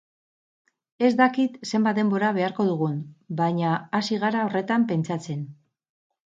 Ez 1.09 1.09
dakit 1.17 1.59
zenbat 1.71 1.99
denbora 1.99 2.31
beharko 2.37 2.65
dugun, 2.69 2.95
baina 3.43 3.75
hasi 4.01 4.19
gara 4.25 4.43
horretan 4.47 4.89
pentsatzen. 4.95 5.47